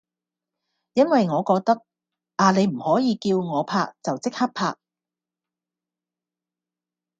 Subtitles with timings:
[0.93, 1.85] 因為我覺得
[2.37, 4.75] 呀你唔可以叫我拍就即刻拍